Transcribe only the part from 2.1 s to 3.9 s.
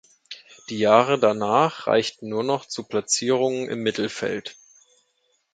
nur noch zu Platzierungen im